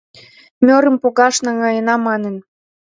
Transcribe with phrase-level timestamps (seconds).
[0.65, 2.35] Мӧрым погаш наҥгаена манын